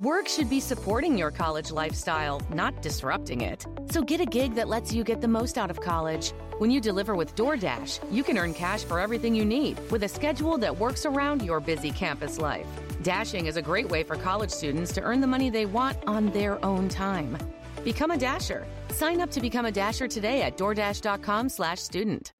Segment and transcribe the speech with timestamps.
[0.00, 3.66] Work should be supporting your college lifestyle, not disrupting it.
[3.90, 6.30] So get a gig that lets you get the most out of college.
[6.58, 10.08] When you deliver with DoorDash, you can earn cash for everything you need with a
[10.08, 12.68] schedule that works around your busy campus life.
[13.02, 16.26] Dashing is a great way for college students to earn the money they want on
[16.26, 17.36] their own time.
[17.82, 18.68] Become a Dasher.
[18.90, 22.32] Sign up to become a Dasher today at DoorDash.com slash student.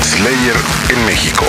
[0.00, 0.56] Slayer
[0.90, 1.46] en México.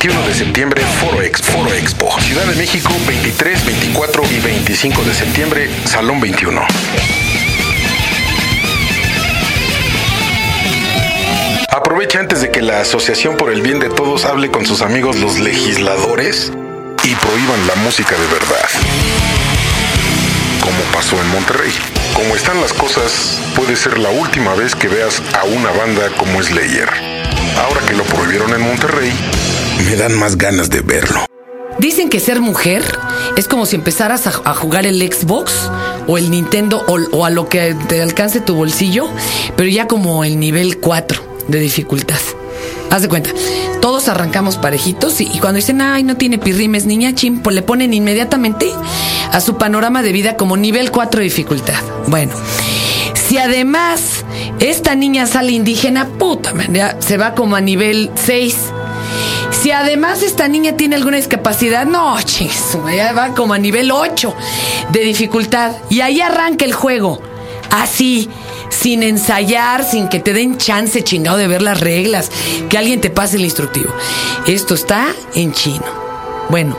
[0.00, 1.50] 21 de septiembre, Foro Expo.
[1.50, 2.20] Foro Expo.
[2.20, 6.64] Ciudad de México, 23, 24 y 25 de septiembre, Salón 21.
[11.68, 15.16] Aprovecha antes de que la Asociación por el Bien de Todos hable con sus amigos
[15.16, 16.52] los legisladores
[17.02, 18.68] y prohíban la música de verdad.
[20.60, 21.72] Como pasó en Monterrey.
[22.14, 26.40] Como están las cosas, puede ser la última vez que veas a una banda como
[26.40, 26.88] Slayer.
[27.64, 29.12] Ahora que lo prohibieron en Monterrey,
[29.84, 31.26] me dan más ganas de verlo.
[31.78, 32.82] Dicen que ser mujer
[33.36, 35.52] es como si empezaras a, jugar el Xbox
[36.08, 39.08] o el Nintendo o, a lo que te alcance tu bolsillo,
[39.56, 42.18] pero ya como el nivel 4 de dificultad.
[42.90, 43.30] Haz de cuenta,
[43.80, 47.94] todos arrancamos parejitos y, cuando dicen, ay, no tiene pirrimes, niña chim, pues le ponen
[47.94, 48.72] inmediatamente
[49.30, 51.80] a su panorama de vida como nivel 4 de dificultad.
[52.08, 52.32] Bueno,
[53.14, 54.24] si además
[54.58, 58.56] esta niña sale indígena, puta, man, se va como a nivel 6.
[59.60, 64.34] Si además esta niña tiene alguna discapacidad, no, chis, ya va como a nivel 8
[64.92, 65.72] de dificultad.
[65.90, 67.20] Y ahí arranca el juego.
[67.70, 68.30] Así,
[68.70, 72.30] sin ensayar, sin que te den chance chingado de ver las reglas,
[72.68, 73.92] que alguien te pase el instructivo.
[74.46, 75.84] Esto está en chino.
[76.48, 76.78] Bueno,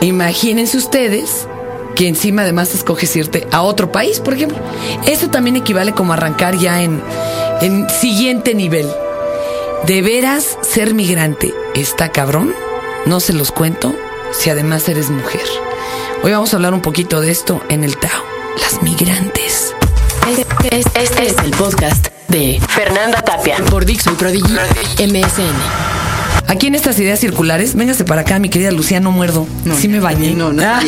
[0.00, 1.46] imagínense ustedes
[1.94, 4.58] que encima además escoges irte a otro país, por ejemplo.
[5.06, 7.00] Eso también equivale como arrancar ya en,
[7.60, 8.88] en siguiente nivel.
[9.86, 12.54] De veras, ser migrante está cabrón.
[13.06, 13.94] No se los cuento
[14.32, 15.40] si además eres mujer.
[16.22, 18.22] Hoy vamos a hablar un poquito de esto en el Tao.
[18.60, 19.74] Las migrantes.
[20.28, 24.52] Este, este- este es el podcast de Fernanda Tapia por Dixon Prodigy
[24.98, 26.07] MSN.
[26.48, 29.46] Aquí en estas ideas circulares, véngase para acá, mi querida Lucía, no muerdo.
[29.78, 30.30] sí me bañé.
[30.34, 30.62] no, no.
[30.64, 30.80] Ah,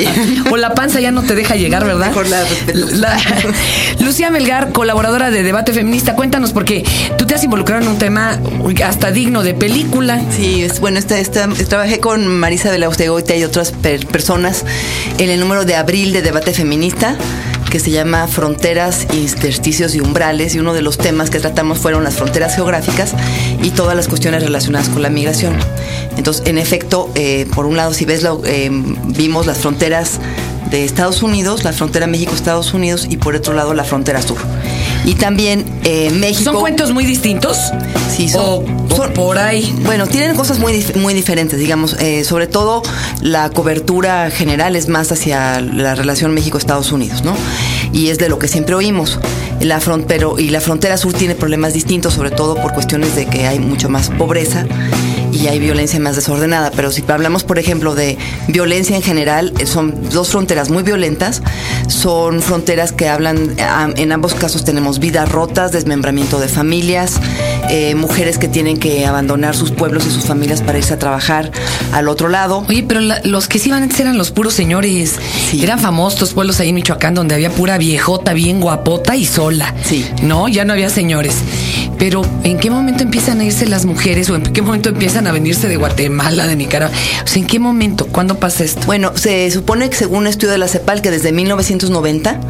[0.51, 2.09] o la panza ya no te deja llegar, ¿verdad?
[2.09, 2.27] Mejor.
[2.29, 3.19] La-
[4.01, 6.85] Lucía Melgar, colaboradora de Debate Feminista, cuéntanos, porque
[7.19, 8.39] tú te has involucrado en un tema
[8.85, 10.21] hasta digno de película.
[10.35, 14.65] Sí, es, bueno, esta, esta- trabajé con Marisa de la Ustegoita y otras per- personas
[15.19, 17.17] en el número de abril de Debate Feminista
[17.71, 22.05] que se llama Fronteras, Intersticios y Umbrales, y uno de los temas que tratamos fueron
[22.05, 23.15] las fronteras geográficas
[23.63, 25.55] y todas las cuestiones relacionadas con la migración.
[26.17, 30.21] Entonces, en efecto, eh, por un lado, si ves, lo- eh, vimos las fronteras
[30.71, 34.39] de Estados Unidos, la frontera México-Estados Unidos, y por otro lado, la frontera sur.
[35.05, 36.53] Y también eh, México...
[36.53, 37.59] ¿Son cuentos muy distintos?
[38.15, 39.75] Sí, son, O- o son- por ahí.
[39.85, 41.97] Bueno, tienen cosas muy, muy diferentes, digamos.
[42.01, 42.83] eh, sobre todo
[43.21, 47.35] la cobertura general es más hacia la relación México-Estados Unidos, ¿no?
[47.93, 49.19] Y es de lo que siempre oímos.
[49.61, 53.27] La fron- pero, y la frontera sur tiene problemas distintos, sobre todo por cuestiones de
[53.27, 54.67] que hay mucho más pobreza
[55.33, 56.71] y hay violencia más desordenada.
[56.75, 58.19] Pero si hablamos, por ejemplo, de
[58.49, 61.43] violencia en general, eh, son dos fronteras muy violentas.
[61.89, 63.55] Son fronteras que hablan,
[63.97, 67.21] en ambos casos tenemos vidas rotas, desmembramiento de familias,
[67.69, 71.51] eh, mujeres que tienen que abandonar sus pueblos y sus familias para irse a trabajar
[71.93, 72.65] al otro lado.
[72.69, 75.17] Oye, pero la- los que sí iban antes eran los puros señores.
[75.51, 75.63] Sí.
[75.63, 79.75] Eran famosos los pueblos ahí en Michoacán donde había pura viejota, bien guapota y sola.
[79.85, 80.07] Sí.
[80.23, 81.35] No, ya no había señores.
[81.99, 85.33] Pero ¿en qué momento empiezan a irse las mujeres o en qué momento empiezan a
[85.33, 86.97] venirse de Guatemala, de Nicaragua?
[87.25, 88.07] O sea, ¿en qué momento?
[88.07, 88.83] ¿Cuándo pasa esto?
[88.87, 92.41] Bueno, se supone que según un estudio de la CEPAL que desde 1990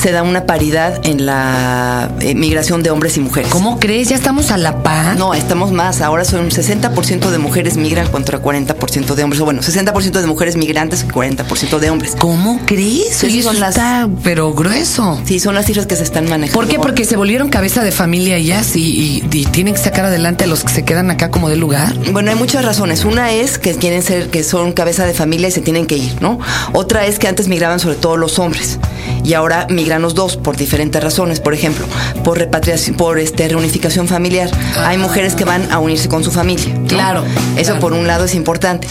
[0.00, 3.50] se da una paridad en la eh, migración de hombres y mujeres.
[3.50, 4.08] ¿Cómo crees?
[4.08, 5.16] ¿Ya estamos a la par?
[5.18, 6.00] No, estamos más.
[6.00, 9.40] Ahora son 60% de mujeres migran contra 40% de hombres.
[9.40, 12.14] O bueno, 60% de mujeres migrantes y 40% de hombres.
[12.18, 13.22] ¿Cómo crees?
[13.24, 15.20] Oye, eso son las- está, pero grueso.
[15.24, 16.54] Sí, son las cifras que se están manejando.
[16.60, 16.78] ¿Por qué?
[16.78, 20.46] Porque se volvieron cabeza de familia ellas y, y- y tienen que sacar adelante a
[20.46, 21.92] los que se quedan acá como de lugar.
[22.12, 23.04] Bueno, hay muchas razones.
[23.04, 26.12] Una es que quieren ser, que son cabeza de familia y se tienen que ir,
[26.20, 26.38] ¿no?
[26.72, 28.78] Otra es que antes migraban sobre todo los hombres
[29.24, 31.40] y ahora migran los dos por diferentes razones.
[31.40, 31.86] Por ejemplo,
[32.24, 34.50] por repatriación, por este reunificación familiar.
[34.84, 36.74] Hay mujeres que van a unirse con su familia.
[36.74, 36.86] ¿no?
[36.86, 37.24] Claro,
[37.56, 37.80] Eso claro.
[37.80, 38.86] por un lado es importante.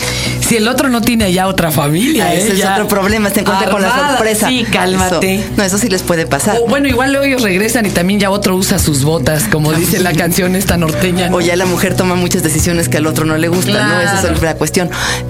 [0.47, 2.37] Si el otro no tiene ya otra familia, Ah, ¿eh?
[2.39, 4.47] ese es Ya otro problema, se encuentra con la sorpresa.
[4.47, 5.35] Sí, cálmate.
[5.35, 6.57] Eso- no, eso sí les puede pasar.
[6.61, 9.77] O, bueno, igual luego ellos regresan y también ya otro usa sus botas como como
[9.77, 11.29] dice la canción esta norteña.
[11.33, 13.99] O ya la mujer toma muchas decisiones que al otro no le gustan, ¿no?
[13.99, 14.89] Esa es la cuestión.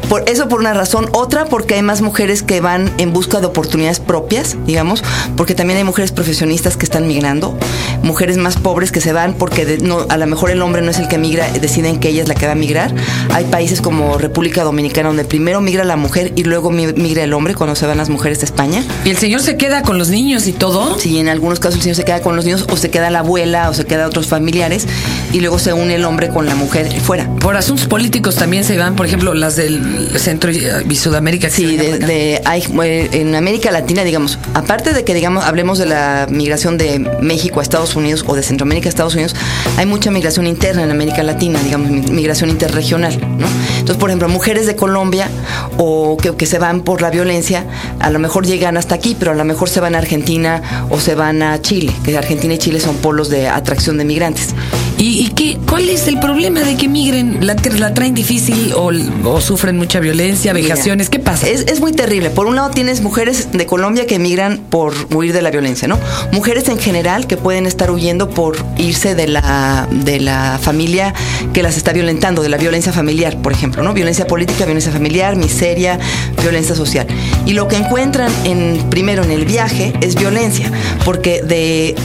[0.09, 3.47] Por eso por una razón, otra porque hay más mujeres que van en busca de
[3.47, 5.03] oportunidades propias, digamos,
[5.35, 7.57] porque también hay mujeres profesionistas que están migrando,
[8.03, 10.99] mujeres más pobres que se van porque no, a lo mejor el hombre no es
[10.99, 12.93] el que migra, deciden que ella es la que va a migrar.
[13.33, 17.55] Hay países como República Dominicana donde primero migra la mujer y luego migra el hombre
[17.55, 18.83] cuando se van las mujeres de España.
[19.03, 20.99] ¿Y el señor se queda con los niños y todo?
[20.99, 23.19] Sí, en algunos casos el señor se queda con los niños o se queda la
[23.19, 24.87] abuela o se queda otros familiares
[25.31, 27.29] y luego se une el hombre con la mujer fuera.
[27.39, 31.49] Por asuntos políticos también se van, por ejemplo, las del centro y Sudamérica.
[31.49, 36.27] Sí, de, hay, eh, en América Latina, digamos, aparte de que digamos hablemos de la
[36.29, 39.35] migración de México a Estados Unidos o de Centroamérica a Estados Unidos,
[39.77, 43.47] hay mucha migración interna en América Latina, digamos, migración interregional, ¿no?
[43.79, 45.29] Entonces, por ejemplo, mujeres de Colombia
[45.77, 47.65] o que, que se van por la violencia,
[47.99, 50.99] a lo mejor llegan hasta aquí, pero a lo mejor se van a Argentina o
[50.99, 54.55] se van a Chile, que Argentina y Chile son polos de atracción de migrantes.
[54.99, 57.45] ¿Y, qué, cuál es el problema de que migren?
[57.45, 61.11] ¿La, la traen difícil o, sufren mucha violencia, vejaciones?
[61.11, 61.47] ¿Qué pasa?
[61.47, 62.31] Es, muy terrible.
[62.31, 65.99] Por un lado tienes mujeres de Colombia que emigran por huir de la violencia, ¿no?
[66.31, 71.13] Mujeres en general que pueden estar huyendo por irse de la, de la familia
[71.53, 73.93] que las está violentando, de la violencia familiar, por ejemplo, ¿no?
[73.93, 75.99] Violencia política, violencia familiar, miseria,
[76.41, 77.05] violencia social.
[77.45, 80.71] Y lo que encuentran en, primero en el viaje es violencia,
[81.05, 81.95] porque de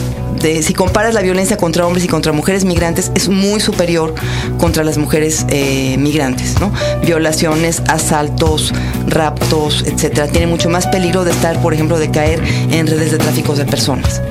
[0.43, 4.13] si comparas la violencia contra hombres y contra mujeres migrantes, es muy superior
[4.57, 6.71] contra las mujeres eh, migrantes, ¿no?
[7.05, 8.73] Violaciones, asaltos,
[9.07, 10.27] raptos, etcétera.
[10.27, 12.41] Tiene mucho más peligro de estar, por ejemplo, de caer
[12.71, 14.21] en redes de tráfico de personas,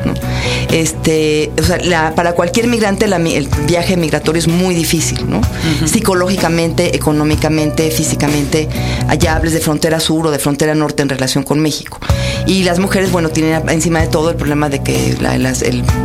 [0.70, 5.40] Este, o sea, para cualquier migrante el viaje migratorio es muy difícil, ¿no?
[5.86, 8.68] Psicológicamente, económicamente, físicamente,
[9.08, 11.98] allá hables de frontera sur o de frontera norte en relación con México.
[12.46, 15.52] Y las mujeres, bueno, tienen encima de todo el problema de que la,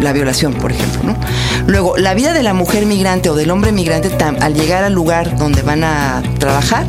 [0.02, 1.02] la violación, por ejemplo.
[1.04, 1.16] ¿no?
[1.68, 5.38] Luego, la vida de la mujer migrante o del hombre migrante al llegar al lugar
[5.38, 6.86] donde van a trabajar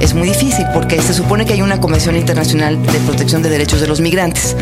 [0.00, 3.80] es muy difícil porque se supone que hay una Convención Internacional de Protección de Derechos
[3.80, 4.56] de los Migrantes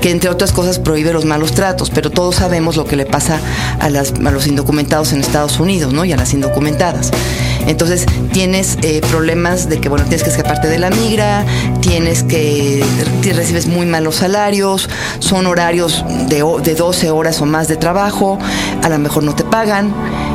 [0.00, 3.40] que entre otras cosas prohíbe los malos tratos, pero todos sabemos lo que le pasa
[3.80, 6.04] a, a los indocumentados en Estados Unidos ¿no?
[6.04, 7.10] y a las indocumentadas.
[7.66, 11.44] Entonces tienes eh, problemas de que, bueno, tienes que escaparte de la migra,
[11.80, 12.84] tienes que,
[13.34, 14.88] recibes muy malos salarios,
[15.18, 18.38] son horarios de, de 12 horas o más de trabajo,
[18.82, 19.92] a lo mejor no te pagan.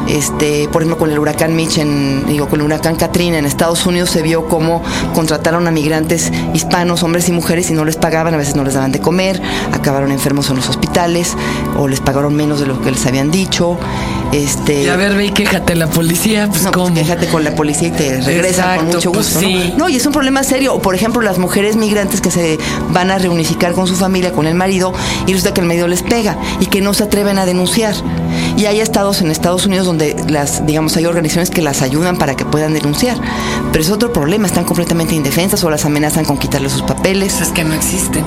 [0.09, 3.85] Este, por ejemplo, con el huracán Mitch, en, digo, con el huracán Katrina en Estados
[3.85, 4.81] Unidos se vio cómo
[5.13, 8.73] contrataron a migrantes hispanos, hombres y mujeres, y no les pagaban, a veces no les
[8.73, 9.39] daban de comer,
[9.71, 11.35] acabaron enfermos en los hospitales,
[11.77, 13.77] o les pagaron menos de lo que les habían dicho.
[14.31, 17.43] Este, y a ver, ve y quéjate a la policía, pues, no, pues quéjate con
[17.43, 19.49] la policía y te regresan con mucho pues gusto.
[19.77, 19.89] ¿no?
[19.89, 20.75] y es un problema serio.
[20.75, 22.59] O por ejemplo, las mujeres migrantes que se
[22.91, 24.93] van a reunificar con su familia, con el marido,
[25.25, 27.95] y resulta que el marido les pega y que no se atreven a denunciar.
[28.55, 32.35] Y hay estados en Estados Unidos donde las, digamos, hay organizaciones que las ayudan para
[32.35, 33.17] que puedan denunciar.
[33.71, 37.41] Pero es otro problema, están completamente indefensas o las amenazan con quitarle sus papeles.
[37.41, 38.23] Es que no existen.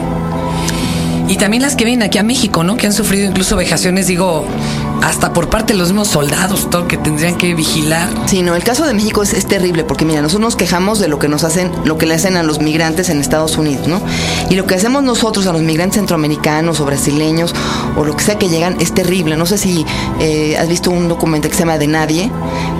[1.28, 2.76] Y también las que vienen aquí a México, ¿no?
[2.76, 4.44] Que han sufrido incluso vejaciones, digo,
[5.02, 8.08] hasta por parte de los mismos soldados, que tendrían que vigilar.
[8.26, 11.18] Sí, no, el caso de México es, terrible, porque mira, nosotros nos quejamos de lo
[11.18, 14.00] que nos hacen, lo que le hacen a los migrantes en Estados Unidos, ¿no?
[14.48, 17.54] Y lo que hacemos nosotros a los migrantes centroamericanos o brasileños
[17.96, 19.36] o lo que sea que llegan es terrible.
[19.36, 19.84] No sé si
[20.20, 22.30] eh, has visto un documental que se llama De Nadie,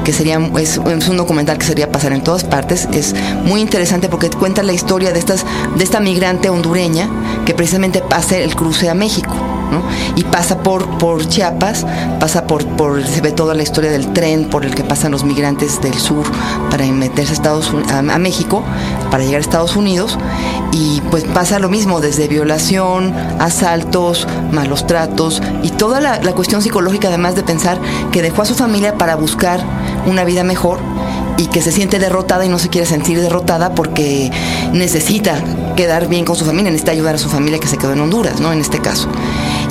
[0.04, 2.88] que sería, es, un documental que sería pasar en todas partes.
[2.92, 3.14] Es
[3.44, 5.44] muy interesante porque cuenta la historia de estas,
[5.76, 7.08] de esta migrante hondureña
[7.44, 9.51] que precisamente pasa el cruce a México.
[10.16, 11.86] Y pasa por, por Chiapas,
[12.20, 15.24] pasa por, por, se ve toda la historia del tren por el que pasan los
[15.24, 16.24] migrantes del sur
[16.70, 18.62] para meterse a, Estados, a, México,
[19.10, 20.18] para llegar a Estados Unidos,
[20.72, 26.62] y pues pasa lo mismo, desde violación, asaltos, malos tratos, y toda la, la cuestión
[26.62, 27.78] psicológica además de pensar
[28.10, 29.60] que dejó a su familia para buscar
[30.06, 30.78] una vida mejor
[31.36, 34.30] y que se siente derrotada y no se quiere sentir derrotada porque
[34.72, 35.42] necesita
[35.76, 38.40] quedar bien con su familia, necesita ayudar a su familia que se quedó en Honduras,
[38.40, 38.52] ¿no?
[38.52, 39.08] En este caso.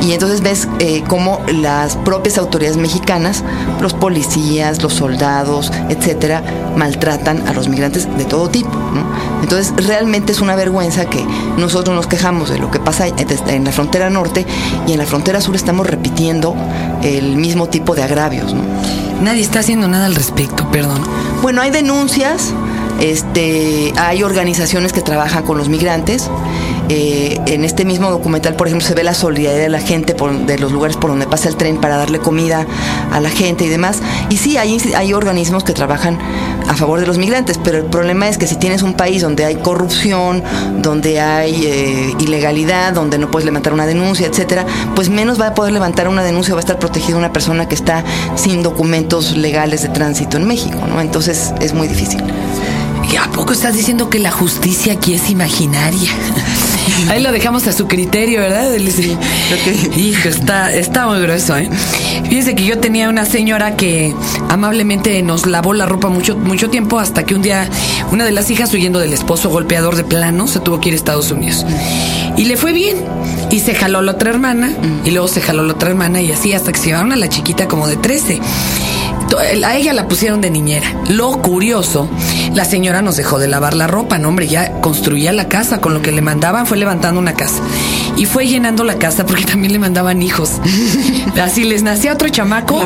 [0.02, 3.44] Y entonces ves eh, cómo las propias autoridades mexicanas,
[3.82, 6.44] los policías, los soldados, etcétera,
[6.76, 8.70] maltratan a los migrantes de todo tipo.
[8.70, 9.06] ¿no?
[9.44, 11.24] Entonces realmente es una vergüenza que
[11.58, 14.46] nosotros nos quejamos de lo que pasa en la frontera norte
[14.88, 16.56] y en la frontera sur estamos repitiendo
[17.04, 18.54] el mismo tipo de agravios.
[18.54, 18.64] ¿no?
[19.22, 21.02] Nadie está haciendo nada al respecto, perdón.
[21.44, 22.54] Bueno, hay denuncias,
[23.00, 26.30] este, hay organizaciones que trabajan con los migrantes.
[26.90, 30.14] Eh, en este mismo documental, por ejemplo, se ve la solidaridad de la gente
[30.46, 32.66] de los lugares por donde pasa el tren para darle comida
[33.12, 34.00] a la gente y demás.
[34.30, 36.20] Y sí, hay, hay organismos que trabajan
[36.68, 39.46] a favor de los migrantes, pero el problema es que si tienes un país donde
[39.46, 40.44] hay corrupción,
[40.78, 45.54] donde hay eh, ilegalidad, donde no puedes levantar una denuncia, etcétera, pues menos va a
[45.54, 48.04] poder levantar una denuncia, va a estar protegida una persona que está
[48.36, 51.02] sin documentos legales de tránsito en México, ¿no?
[51.02, 52.22] Entonces es muy difícil.
[53.12, 56.12] ¿Y a poco estás diciendo que la justicia aquí es imaginaria?
[57.10, 58.72] Ahí lo dejamos a su criterio, ¿verdad?
[59.96, 61.70] Hijo, está, está muy grueso, ¿eh?
[62.30, 64.14] Fíjese que yo tenía una señora que
[64.50, 67.70] amablemente nos lavó la ropa mucho, mucho tiempo hasta que un día
[68.12, 70.98] una de las hijas, huyendo del esposo golpeador de plano, se tuvo que ir a
[70.98, 71.66] Estados Unidos.
[72.38, 72.98] Y le fue bien.
[73.50, 74.72] Y se jaló la otra hermana,
[75.04, 77.28] y luego se jaló la otra hermana, y así hasta que se llevaron a la
[77.28, 78.40] chiquita como de 13
[79.40, 80.88] a ella la pusieron de niñera.
[81.10, 82.10] Lo curioso,
[82.54, 85.94] la señora nos dejó de lavar la ropa, no hombre, ya construía la casa, con
[85.94, 87.62] lo que le mandaban fue levantando una casa.
[88.18, 90.54] Y fue llenando la casa porque también le mandaban hijos.
[91.42, 92.82] Así les nacía otro chamaco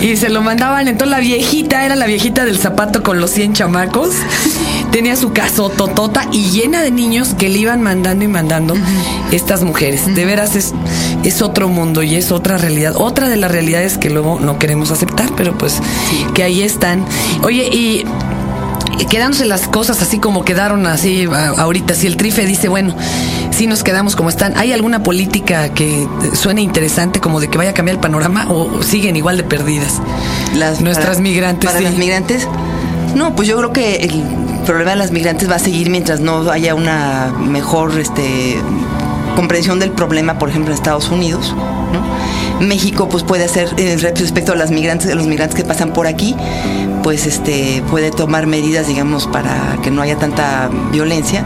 [0.00, 0.88] y se lo mandaban.
[0.88, 4.10] Entonces la viejita era la viejita del zapato con los 100 chamacos.
[4.94, 8.76] Tenía su casa totota y llena de niños que le iban mandando y mandando
[9.32, 10.14] estas mujeres.
[10.14, 10.72] De veras es,
[11.24, 12.94] es otro mundo y es otra realidad.
[12.96, 15.80] Otra de las realidades que luego no queremos aceptar, pero pues
[16.32, 17.04] que ahí están.
[17.42, 18.04] Oye, y
[19.10, 22.94] quedándose las cosas así como quedaron así ahorita, si el trife dice, bueno,
[23.50, 27.70] si nos quedamos como están, ¿hay alguna política que suene interesante como de que vaya
[27.70, 30.00] a cambiar el panorama o siguen igual de perdidas?
[30.54, 31.68] Las, Nuestras migrantes.
[31.68, 32.46] Para las migrantes.
[33.16, 36.50] No, pues yo creo que el problema de las migrantes va a seguir mientras no
[36.50, 38.56] haya una mejor este,
[39.36, 41.54] comprensión del problema, por ejemplo, en Estados Unidos.
[42.60, 46.06] México pues puede hacer eh, respecto a las migrantes, a los migrantes que pasan por
[46.06, 46.36] aquí,
[47.02, 51.44] pues este puede tomar medidas, digamos, para que no haya tanta violencia.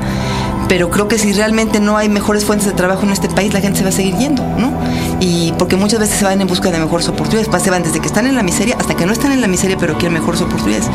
[0.68, 3.60] Pero creo que si realmente no hay mejores fuentes de trabajo en este país, la
[3.60, 4.70] gente se va a seguir yendo, ¿no?
[5.18, 8.06] Y porque muchas veces se van en busca de mejores oportunidades, se van desde que
[8.06, 10.90] están en la miseria hasta que no están en la miseria, pero quieren mejores oportunidades.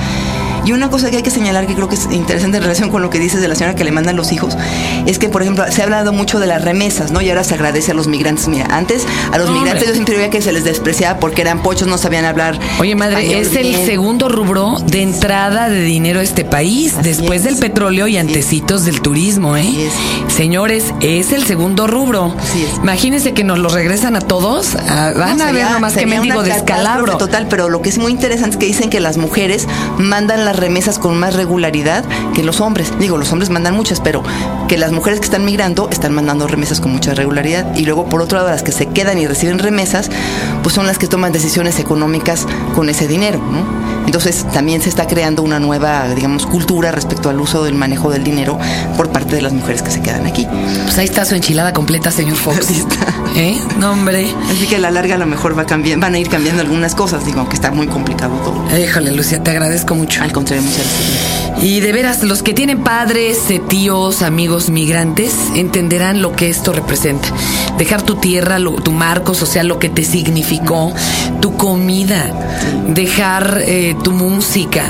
[0.66, 3.02] Y una cosa que hay que señalar que creo que es interesante en relación con
[3.02, 4.58] lo que dices de la señora que le mandan los hijos,
[5.06, 7.22] es que, por ejemplo, se ha hablado mucho de las remesas, ¿no?
[7.22, 8.48] Y ahora se agradece a los migrantes.
[8.48, 11.88] Mira, antes a los migrantes yo siempre veía que se les despreciaba porque eran pochos,
[11.88, 12.60] no sabían hablar.
[12.80, 17.58] Oye, madre, es el segundo rubro de entrada de dinero a este país, después del
[17.58, 19.90] petróleo y antecitos del turismo, ¿eh?
[20.28, 22.36] Señores, es el segundo rubro.
[22.82, 24.76] Imagínense que nos lo regresan a todos.
[24.76, 27.18] Ah, van a ver nomás que digo descalabro.
[27.18, 29.68] Total, pero lo que es muy interesante es que dicen que las mujeres
[29.98, 32.92] mandan remesas con más regularidad que los hombres.
[33.00, 34.24] Digo, los hombres mandan muchas, pero
[34.68, 37.76] que las mujeres que están migrando están mandando remesas con mucha regularidad.
[37.76, 40.10] Y luego, por otro lado, las que se quedan y reciben remesas,
[40.62, 44.03] pues son las que toman decisiones económicas con ese dinero, ¿no?
[44.14, 48.24] Entonces también se está creando una nueva, digamos, cultura respecto al uso del manejo del
[48.24, 48.60] dinero
[48.96, 50.48] por parte de las mujeres que se quedan aquí.
[50.84, 52.68] Pues ahí está su enchilada completa, señor Fox.
[53.36, 53.58] ¿Eh?
[53.80, 54.28] No, hombre.
[54.52, 56.62] Así que a la larga a lo mejor va a cambiar, van a ir cambiando
[56.62, 58.80] algunas cosas, digo, que está muy complicado todo.
[58.80, 60.22] Híjole, Lucia, te agradezco mucho.
[60.22, 61.64] Al contrario, muchas gracias.
[61.64, 66.72] Y de veras, los que tienen padres, eh, tíos, amigos migrantes, entenderán lo que esto
[66.72, 67.30] representa.
[67.84, 70.94] Dejar tu tierra, tu marco social, lo que te significó,
[71.42, 72.32] tu comida,
[72.88, 74.86] dejar eh, tu música.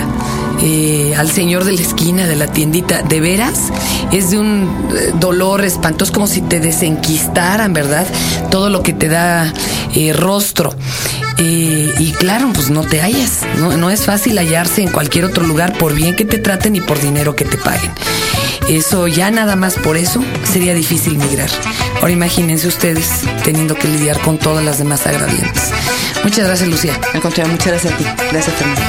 [0.61, 3.71] Eh, al señor de la esquina de la tiendita, de veras,
[4.11, 8.05] es de un eh, dolor espantoso, como si te desenquistaran, ¿verdad?
[8.51, 9.51] Todo lo que te da
[10.13, 10.75] rostro.
[11.39, 15.79] y claro, pues no te hallas, no, no es fácil hallarse en cualquier otro lugar,
[15.79, 17.91] por bien que te traten y por dinero que te paguen.
[18.67, 21.49] Eso ya nada más por eso sería difícil migrar.
[21.97, 25.71] Ahora imagínense ustedes teniendo que lidiar con todas las demás agraviantes.
[26.23, 26.99] Muchas gracias, Lucía.
[27.13, 28.05] Al contrario, muchas gracias a ti.
[28.31, 28.81] Gracias, Fernanda.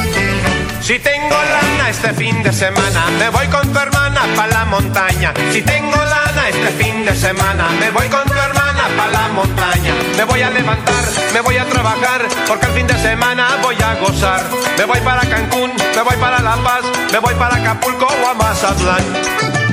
[0.80, 5.32] Si tengo lana este fin de semana, me voy con tu hermana pa' la montaña.
[5.50, 9.94] Si tengo lana este fin de semana, me voy con tu hermana pa' la montaña.
[10.16, 13.94] Me voy a levantar, me voy a trabajar, porque el fin de semana voy a
[13.94, 14.44] gozar.
[14.76, 18.34] Me voy para Cancún, me voy para La Paz, me voy para Acapulco o a
[18.34, 19.63] Mazatlán.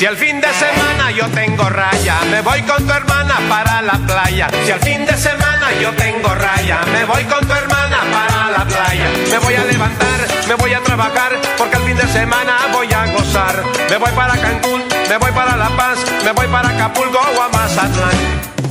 [0.00, 3.98] Si al fin de semana yo tengo raya, me voy con tu hermana para la
[3.98, 4.48] playa.
[4.64, 8.64] Si al fin de semana yo tengo raya, me voy con tu hermana para la
[8.64, 9.10] playa.
[9.30, 13.12] Me voy a levantar, me voy a trabajar, porque al fin de semana voy a
[13.12, 13.62] gozar.
[13.90, 18.69] Me voy para Cancún, me voy para La Paz, me voy para Acapulco o a.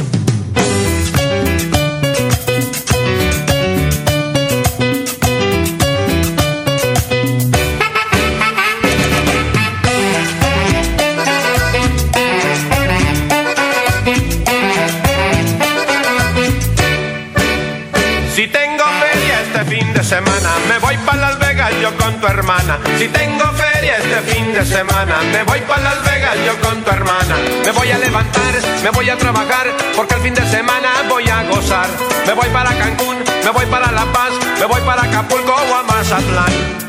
[22.99, 26.91] Si tengo feria este fin de semana, me voy para Las Vegas yo con tu
[26.91, 27.37] hermana.
[27.63, 28.53] Me voy a levantar,
[28.83, 31.87] me voy a trabajar, porque el fin de semana voy a gozar.
[32.27, 33.15] Me voy para Cancún,
[33.45, 36.88] me voy para La Paz, me voy para Acapulco o a Mazatlán.